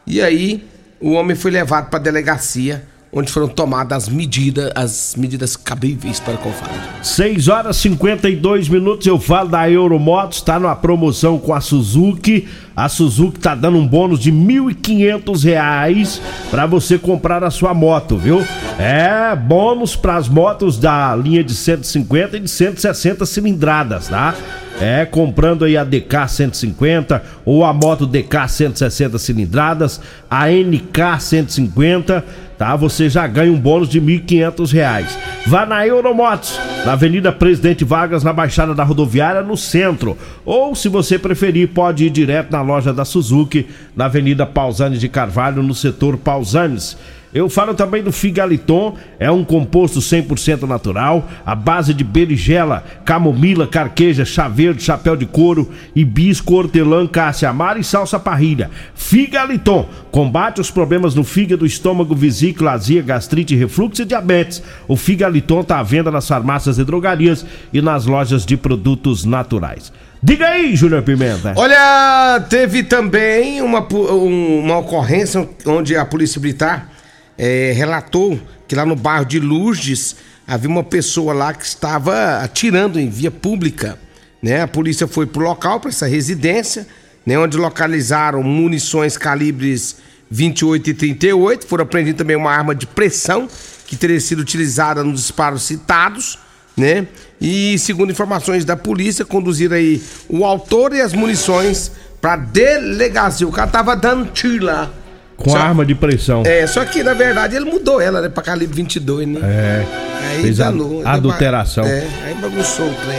E 0.05 0.21
aí 0.21 0.67
o 0.99 1.11
homem 1.11 1.35
foi 1.35 1.51
levado 1.51 1.89
para 1.89 1.99
a 1.99 2.01
delegacia, 2.01 2.85
onde 3.13 3.31
foram 3.31 3.47
tomadas 3.47 4.05
as 4.05 4.09
medidas, 4.09 4.71
as 4.73 5.15
medidas 5.15 5.55
cabíveis 5.55 6.19
para 6.19 6.33
o 6.33 6.51
fato. 6.51 6.73
6 7.03 7.47
horas 7.47 7.77
e 7.77 7.81
52 7.81 8.67
minutos, 8.67 9.05
eu 9.05 9.19
falo 9.19 9.49
da 9.49 9.69
Euromotos, 9.69 10.39
está 10.39 10.59
numa 10.59 10.75
promoção 10.75 11.37
com 11.37 11.53
a 11.53 11.61
Suzuki. 11.61 12.47
A 12.75 12.89
Suzuki 12.89 13.39
tá 13.39 13.53
dando 13.53 13.77
um 13.77 13.87
bônus 13.87 14.19
de 14.19 14.31
1.500 14.31 15.43
reais 15.43 16.19
para 16.49 16.65
você 16.65 16.97
comprar 16.97 17.43
a 17.43 17.51
sua 17.51 17.71
moto, 17.71 18.17
viu? 18.17 18.43
É, 18.79 19.35
bônus 19.35 19.95
para 19.95 20.15
as 20.15 20.27
motos 20.27 20.79
da 20.79 21.15
linha 21.15 21.43
de 21.43 21.53
150 21.53 22.37
e 22.37 22.39
de 22.39 22.49
160 22.49 23.27
cilindradas, 23.27 24.07
tá? 24.07 24.33
É, 24.81 25.05
comprando 25.05 25.65
aí 25.65 25.77
a 25.77 25.83
DK 25.83 26.27
150 26.27 27.23
ou 27.45 27.63
a 27.63 27.71
moto 27.71 28.07
DK 28.07 28.47
160 28.47 29.19
cilindradas, 29.19 30.01
a 30.27 30.47
NK 30.47 31.21
150, 31.21 32.25
tá? 32.57 32.75
Você 32.75 33.09
já 33.09 33.25
ganha 33.27 33.51
um 33.51 33.59
bônus 33.59 33.89
de 33.89 34.01
1.500 34.01 34.71
reais. 34.71 35.17
Vá 35.45 35.65
na 35.65 35.85
Euromotos, 35.85 36.59
na 36.85 36.93
Avenida 36.93 37.31
Presidente 37.31 37.83
Vargas, 37.83 38.23
na 38.23 38.31
Baixada 38.31 38.73
da 38.73 38.83
Rodoviária, 38.83 39.41
no 39.41 39.57
centro. 39.57 40.17
Ou, 40.45 40.75
se 40.75 40.89
você 40.89 41.19
preferir, 41.19 41.69
pode 41.69 42.05
ir 42.05 42.09
direto 42.09 42.51
na 42.51 42.61
loja 42.61 42.93
da 42.93 43.05
Suzuki, 43.05 43.67
na 43.95 44.05
Avenida 44.05 44.45
Pausanes 44.45 44.99
de 44.99 45.09
Carvalho, 45.09 45.61
no 45.61 45.73
setor 45.73 46.17
Pausanes. 46.17 46.97
Eu 47.33 47.49
falo 47.49 47.73
também 47.73 48.03
do 48.03 48.11
Figaliton, 48.11 48.95
é 49.19 49.31
um 49.31 49.43
composto 49.43 49.99
100% 49.99 50.63
natural, 50.67 51.27
à 51.45 51.55
base 51.55 51.93
de 51.93 52.03
berigela, 52.03 52.83
camomila, 53.03 53.65
carqueja, 53.65 54.23
chá 54.23 54.47
verde, 54.47 54.83
chapéu 54.83 55.15
de 55.15 55.25
couro, 55.25 55.71
hibisco, 55.95 56.53
hortelã, 56.53 57.07
cássia 57.07 57.49
amara 57.49 57.79
e 57.79 57.83
salsa 57.83 58.19
parrilha. 58.19 58.69
Figaliton 58.93 59.87
combate 60.11 60.61
os 60.61 60.71
problemas 60.71 61.15
no 61.15 61.23
fígado, 61.23 61.65
estômago, 61.65 62.15
vesícula, 62.15 62.71
azia, 62.71 63.01
gastrite, 63.01 63.55
refluxo 63.55 64.01
e 64.01 64.05
diabetes. 64.05 64.61
O 64.87 64.95
Figaliton 64.95 65.61
está 65.61 65.79
à 65.79 65.83
venda 65.83 66.09
nas 66.11 66.27
farmácias 66.27 66.77
e 66.77 66.83
drogarias 66.83 67.45
e 67.71 67.81
nas 67.81 68.05
lojas 68.05 68.45
de 68.45 68.55
produtos 68.57 69.25
naturais. 69.25 69.91
Diga 70.21 70.47
aí, 70.47 70.75
Júnior 70.75 71.01
Pimenta. 71.03 71.53
Olha, 71.57 72.39
teve 72.49 72.83
também 72.83 73.61
uma, 73.61 73.81
um- 73.93 74.59
uma 74.59 74.77
ocorrência 74.77 75.47
onde 75.65 75.95
a 75.97 76.05
Polícia 76.05 76.39
Militar 76.39 76.89
eh, 77.37 77.73
relatou 77.75 78.39
que 78.67 78.75
lá 78.75 78.85
no 78.85 78.95
bairro 78.95 79.25
de 79.25 79.39
Lourdes 79.39 80.15
havia 80.47 80.69
uma 80.69 80.83
pessoa 80.83 81.33
lá 81.33 81.53
que 81.53 81.65
estava 81.65 82.39
atirando 82.39 82.99
em 82.99 83.09
via 83.09 83.31
pública. 83.31 83.97
Né? 84.41 84.61
A 84.61 84.67
polícia 84.67 85.07
foi 85.07 85.25
pro 85.25 85.41
local, 85.41 85.79
para 85.79 85.89
essa 85.89 86.05
residência, 86.05 86.87
né? 87.25 87.37
onde 87.37 87.57
localizaram 87.57 88.43
munições 88.43 89.17
calibres 89.17 89.97
28 90.29 90.89
e 90.89 90.93
38. 90.93 91.67
Foram 91.67 91.83
apreendidas 91.83 92.17
também 92.17 92.35
uma 92.35 92.51
arma 92.51 92.75
de 92.75 92.87
pressão 92.87 93.47
que 93.85 93.95
teria 93.95 94.19
sido 94.19 94.39
utilizada 94.39 95.03
nos 95.03 95.21
disparos 95.21 95.63
citados 95.63 96.39
né? 96.75 97.07
E 97.39 97.77
segundo 97.77 98.11
informações 98.11 98.65
da 98.65 98.75
polícia, 98.75 99.23
conduziram 99.23 99.75
aí 99.75 100.01
o 100.27 100.43
autor 100.45 100.93
e 100.93 101.01
as 101.01 101.13
munições 101.13 101.91
pra 102.19 102.35
delegacia. 102.35 103.47
O 103.47 103.51
cara 103.51 103.69
tava 103.69 103.95
dando 103.95 104.31
tiro 104.31 104.65
lá. 104.65 104.91
Com 105.37 105.49
Só- 105.49 105.57
arma 105.57 105.85
de 105.85 105.95
pressão. 105.95 106.43
É, 106.45 106.65
só 106.67 106.85
que 106.85 107.03
na 107.03 107.13
verdade 107.13 107.55
ele 107.55 107.65
mudou 107.65 107.99
ela, 107.99 108.21
né, 108.21 108.29
pra 108.29 108.41
calibre 108.43 108.75
22, 108.75 109.27
né? 109.27 109.39
É. 109.43 109.85
Aí 110.29 110.41
Fez 110.41 110.59
a 110.59 110.65
danou, 110.65 111.01
adulteração. 111.05 111.83
É, 111.85 112.07
aí 112.25 112.33
bagunçou 112.35 112.85
o 112.87 112.93
trem. 112.93 113.17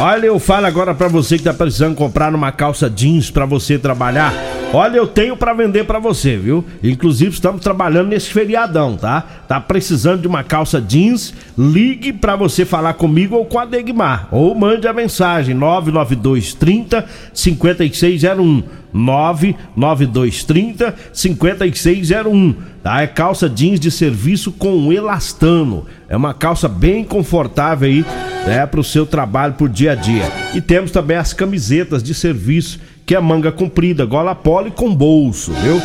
Olha, 0.00 0.26
eu 0.26 0.38
falo 0.38 0.66
agora 0.66 0.94
pra 0.94 1.08
você 1.08 1.36
que 1.36 1.44
tá 1.44 1.52
precisando 1.52 1.94
comprar 1.94 2.34
uma 2.34 2.50
calça 2.50 2.88
jeans 2.88 3.30
pra 3.30 3.44
você 3.44 3.78
trabalhar. 3.78 4.32
Olha, 4.74 4.96
eu 4.96 5.06
tenho 5.06 5.36
pra 5.36 5.52
vender 5.52 5.84
pra 5.84 5.98
você, 5.98 6.34
viu? 6.34 6.64
Inclusive 6.82 7.34
estamos 7.34 7.60
trabalhando 7.60 8.08
nesse 8.08 8.30
feriadão, 8.30 8.96
tá? 8.96 9.20
Tá 9.46 9.60
precisando 9.60 10.22
de 10.22 10.26
uma 10.26 10.42
calça 10.42 10.80
jeans? 10.80 11.34
Ligue 11.58 12.10
pra 12.10 12.36
você 12.36 12.64
falar 12.64 12.94
comigo 12.94 13.36
ou 13.36 13.44
com 13.44 13.58
a 13.58 13.66
Degmar, 13.66 14.28
ou 14.30 14.54
mande 14.54 14.88
a 14.88 14.92
mensagem 14.94 15.54
99230 15.54 17.04
5601. 17.34 18.62
99230 18.94 20.94
5601. 21.12 22.54
Tá? 22.82 23.02
É 23.02 23.06
calça 23.06 23.48
jeans 23.48 23.78
de 23.78 23.90
serviço 23.90 24.52
com 24.52 24.92
elastano. 24.92 25.86
É 26.08 26.16
uma 26.16 26.34
calça 26.34 26.68
bem 26.68 27.04
confortável 27.04 27.88
aí, 27.88 28.04
né, 28.46 28.66
para 28.66 28.80
o 28.80 28.84
seu 28.84 29.06
trabalho 29.06 29.54
por 29.54 29.68
dia 29.68 29.92
a 29.92 29.94
dia. 29.94 30.24
E 30.54 30.60
temos 30.60 30.90
também 30.90 31.16
as 31.16 31.32
camisetas 31.32 32.02
de 32.02 32.12
serviço, 32.12 32.80
que 33.04 33.14
é 33.14 33.20
manga 33.20 33.50
comprida, 33.50 34.04
gola 34.04 34.34
polo 34.34 34.68
e 34.68 34.70
com 34.70 34.94
bolso, 34.94 35.52
viu? 35.54 35.80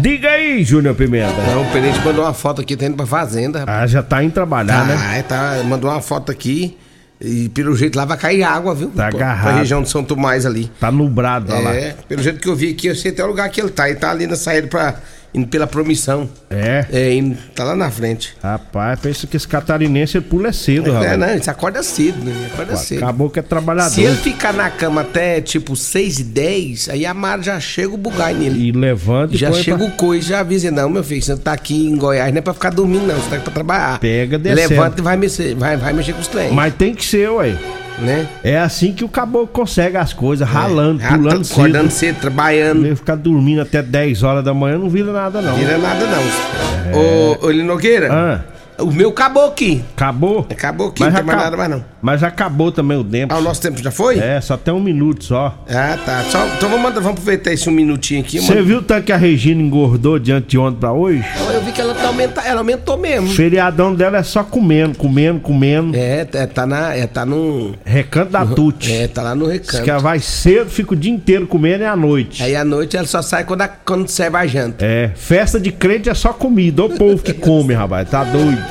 Diga 0.00 0.30
aí, 0.30 0.64
Júnior 0.64 0.94
Pimenta. 0.94 1.34
Não, 1.50 1.62
o 1.62 1.70
Penente 1.70 2.00
mandou 2.00 2.24
uma 2.24 2.32
foto 2.32 2.60
aqui, 2.60 2.76
tá 2.76 2.86
indo 2.86 2.96
pra 2.96 3.06
fazenda. 3.06 3.60
rapaz. 3.60 3.82
Ah, 3.82 3.86
já 3.86 4.02
tá 4.02 4.22
indo 4.22 4.32
trabalhar, 4.32 4.86
né? 4.86 4.96
Ah, 4.98 5.16
é, 5.16 5.22
tá, 5.22 5.62
mandou 5.64 5.90
uma 5.90 6.00
foto 6.00 6.32
aqui. 6.32 6.76
E 7.24 7.48
pelo 7.50 7.76
jeito 7.76 7.96
lá 7.96 8.04
vai 8.04 8.16
cair 8.16 8.42
água, 8.42 8.74
viu? 8.74 8.88
Tá 8.90 9.06
agarrado. 9.06 9.44
Pra 9.44 9.56
região 9.58 9.80
de 9.80 9.88
São 9.88 10.02
Tomás 10.02 10.44
ali. 10.44 10.68
Tá 10.80 10.90
nubrado 10.90 11.52
olha 11.52 11.62
lá. 11.62 11.74
É, 11.74 11.94
pelo 12.08 12.20
jeito 12.20 12.40
que 12.40 12.48
eu 12.48 12.56
vi 12.56 12.70
aqui, 12.72 12.88
eu 12.88 12.96
sei 12.96 13.12
até 13.12 13.22
o 13.22 13.28
lugar 13.28 13.48
que 13.48 13.60
ele 13.60 13.70
tá. 13.70 13.88
Ele 13.88 13.98
tá 13.98 14.10
ali 14.10 14.26
na 14.26 14.34
saída 14.34 14.66
pra. 14.66 14.96
Indo 15.34 15.46
pela 15.46 15.66
promissão. 15.66 16.28
É? 16.50 16.84
É, 16.92 17.14
indo- 17.14 17.36
tá 17.54 17.64
lá 17.64 17.74
na 17.74 17.90
frente. 17.90 18.34
Rapaz, 18.42 18.98
pensa 19.00 19.26
que 19.26 19.36
esse 19.36 19.48
catarinense 19.48 20.16
ele 20.18 20.24
pula 20.26 20.52
cedo, 20.52 20.90
É, 20.90 20.94
rapaz. 20.94 21.18
não, 21.18 21.28
ele 21.30 21.42
acorda 21.46 21.82
cedo, 21.82 22.24
né? 22.24 22.50
Acorda 22.52 22.72
Pô, 22.72 22.78
cedo. 22.78 22.98
Acabou 23.02 23.30
que 23.30 23.38
é 23.38 23.42
trabalhador. 23.42 23.90
Se 23.90 24.02
ele 24.02 24.16
ficar 24.16 24.52
na 24.52 24.68
cama 24.70 25.00
até 25.00 25.40
tipo 25.40 25.74
6 25.74 26.18
e 26.20 26.24
10, 26.24 26.88
aí 26.90 27.06
a 27.06 27.14
Mara 27.14 27.42
já 27.42 27.58
chega 27.60 27.94
o 27.94 27.96
bugai 27.96 28.34
nele. 28.34 28.68
E 28.68 28.72
levanta 28.72 29.34
e 29.34 29.38
Já 29.38 29.52
chega 29.52 29.78
pra- 29.78 29.86
o 29.86 29.90
coisa 29.92 30.28
já 30.28 30.40
avisa, 30.40 30.70
não, 30.70 30.90
meu 30.90 31.02
filho, 31.02 31.22
você 31.22 31.36
tá 31.36 31.52
aqui 31.52 31.86
em 31.86 31.96
Goiás, 31.96 32.30
não 32.32 32.38
é 32.38 32.42
pra 32.42 32.52
ficar 32.54 32.70
dormindo, 32.70 33.06
não, 33.06 33.14
você 33.14 33.30
tá 33.30 33.36
aqui 33.36 33.44
pra 33.44 33.54
trabalhar. 33.54 33.98
Pega 34.00 34.38
descendo. 34.38 34.70
Levanta 34.70 35.00
e 35.00 35.02
vai 35.02 35.16
mexer, 35.16 35.54
vai, 35.54 35.76
vai 35.76 35.92
mexer 35.92 36.12
com 36.12 36.20
os 36.20 36.28
trem. 36.28 36.52
Mas 36.52 36.74
tem 36.74 36.94
que 36.94 37.04
ser, 37.04 37.30
ué. 37.30 37.56
Né? 37.98 38.26
É 38.42 38.58
assim 38.58 38.92
que 38.92 39.04
o 39.04 39.08
caboclo 39.08 39.46
consegue 39.48 39.96
as 39.96 40.12
coisas, 40.12 40.48
ralando, 40.48 41.02
É, 41.02 41.08
pulando 41.08 41.44
cedo. 41.44 41.60
acordando 41.60 41.90
cedo, 41.90 42.16
trabalhando. 42.20 42.84
Ele 42.86 42.96
ficar 42.96 43.14
dormindo 43.16 43.60
até 43.62 43.80
10 43.82 44.22
horas 44.22 44.42
da 44.44 44.52
manhã 44.52 44.78
não 44.78 44.88
vira 44.88 45.12
nada, 45.12 45.40
não. 45.40 45.54
Vira 45.54 45.78
nada 45.78 46.04
não. 46.06 46.98
Ô, 46.98 47.46
ô 47.46 47.50
Linogueira, 47.50 48.08
Ah, 48.12 48.40
o 48.78 48.86
meu 48.86 49.10
acabou 49.10 49.46
aqui. 49.46 49.82
acabou? 49.94 50.46
Acabou 50.50 50.88
aqui, 50.88 51.02
Mas 51.02 51.12
não 51.12 51.16
tem 51.18 51.26
mais 51.26 51.38
nada 51.38 51.56
mais 51.56 51.70
não. 51.70 51.84
Mas 52.00 52.20
já 52.20 52.28
acabou 52.28 52.72
também 52.72 52.98
o 52.98 53.04
tempo. 53.04 53.32
Ah, 53.32 53.38
o 53.38 53.42
nosso 53.42 53.60
tempo 53.60 53.80
já 53.82 53.90
foi? 53.90 54.18
É, 54.18 54.40
só 54.40 54.56
tem 54.56 54.74
um 54.74 54.80
minuto 54.80 55.24
só. 55.24 55.56
Ah, 55.68 55.96
tá. 56.04 56.24
Só, 56.30 56.44
então 56.56 56.68
vamos, 56.68 56.82
mandar- 56.82 57.00
vamos 57.00 57.18
aproveitar 57.18 57.52
esse 57.52 57.68
um 57.68 57.72
minutinho 57.72 58.20
aqui. 58.20 58.40
Você 58.40 58.60
viu 58.62 58.78
o 58.78 58.82
tanto 58.82 59.04
que 59.04 59.12
a 59.12 59.16
Regina 59.16 59.62
engordou 59.62 60.18
de 60.18 60.32
anteontem 60.32 60.80
pra 60.80 60.92
hoje? 60.92 61.24
Eu 61.52 61.60
vi 61.62 61.70
que 61.72 61.80
ela, 61.80 61.94
tá 61.94 62.08
aumenta, 62.08 62.40
ela 62.40 62.60
aumentou 62.60 62.96
mesmo. 62.96 63.28
O 63.28 63.30
feriadão 63.32 63.94
dela 63.94 64.18
é 64.18 64.22
só 64.22 64.42
comendo, 64.42 64.98
comendo, 64.98 65.38
comendo. 65.40 65.96
É, 65.96 66.26
é, 66.32 66.46
tá 66.46 66.66
na. 66.66 66.94
É, 66.94 67.06
tá 67.06 67.24
no. 67.24 67.74
Recanto 67.84 68.32
da 68.32 68.44
Tute. 68.44 68.92
É, 68.92 69.06
tá 69.06 69.22
lá 69.22 69.34
no 69.34 69.44
Diz 69.44 69.52
recanto. 69.60 69.84
que 69.84 69.90
ela 69.90 70.00
vai 70.00 70.18
cedo, 70.18 70.70
fica 70.70 70.94
o 70.94 70.96
dia 70.96 71.12
inteiro 71.12 71.46
comendo 71.46 71.84
e 71.84 71.86
à 71.86 71.94
noite. 71.96 72.42
Aí 72.42 72.56
à 72.56 72.64
noite 72.64 72.96
ela 72.96 73.06
só 73.06 73.22
sai 73.22 73.44
quando, 73.44 73.62
a- 73.62 73.68
quando 73.68 74.08
serve 74.08 74.36
a 74.36 74.46
janta. 74.46 74.84
É, 74.84 75.10
festa 75.14 75.60
de 75.60 75.70
crente 75.70 76.08
é 76.10 76.14
só 76.14 76.32
comida. 76.32 76.82
O 76.84 76.90
povo 76.90 77.22
que 77.22 77.32
come, 77.32 77.74
rapaz, 77.74 78.08
tá 78.10 78.24
doido. 78.24 78.61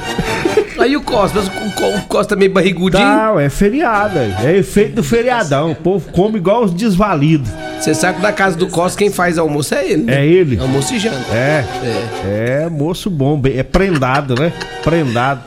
Aí 0.79 0.95
o 0.97 1.01
Costa, 1.01 1.39
o, 1.39 1.71
Co- 1.73 1.89
o 1.97 2.01
Costa 2.07 2.35
meio 2.35 2.51
barrigudinho. 2.51 3.03
Não, 3.05 3.39
é 3.39 3.49
feriado. 3.49 4.17
É 4.17 4.57
efeito 4.57 4.95
do 4.95 5.03
feriadão. 5.03 5.71
O 5.71 5.75
povo 5.75 6.11
come 6.11 6.37
igual 6.37 6.63
os 6.63 6.71
desvalidos. 6.73 7.49
Você 7.79 7.93
sabe 7.93 8.17
que 8.17 8.23
na 8.23 8.31
casa 8.31 8.57
do 8.57 8.67
Costa 8.67 8.97
quem 8.97 9.11
faz 9.11 9.37
almoço 9.37 9.75
é 9.75 9.85
ele. 9.91 10.03
né? 10.03 10.21
É 10.21 10.25
ele? 10.25 10.59
Almoço 10.59 10.93
e 10.95 10.99
janta. 10.99 11.17
É. 11.31 11.63
É, 12.25 12.69
moço 12.69 13.09
bom. 13.09 13.39
É 13.53 13.61
prendado, 13.63 14.33
né? 14.39 14.51
Prendado. 14.83 15.41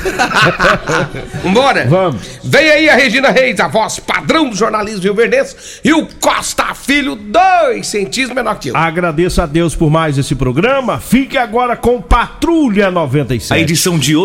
Vambora? 1.42 1.86
Vamos. 1.88 2.40
Vem 2.42 2.70
aí 2.70 2.88
a 2.88 2.94
Regina 2.94 3.30
Reis, 3.30 3.58
a 3.60 3.68
voz 3.68 3.98
padrão 3.98 4.48
do 4.48 4.56
jornalismo 4.56 5.02
rio-verdense, 5.02 5.80
e 5.84 5.92
o 5.92 6.06
Costa 6.20 6.74
Filho, 6.74 7.14
dois 7.14 7.86
centímetros 7.86 8.34
menor 8.34 8.58
que 8.58 8.68
eu. 8.68 8.76
Agradeço 8.76 9.40
a 9.42 9.46
Deus 9.46 9.74
por 9.74 9.90
mais 9.90 10.18
esse 10.18 10.34
programa. 10.34 10.98
Fique 10.98 11.36
agora 11.36 11.76
com 11.76 12.00
Patrulha 12.00 12.90
97. 12.90 13.58
A 13.58 13.60
edição 13.60 13.98
de 13.98 14.16
hoje 14.16 14.20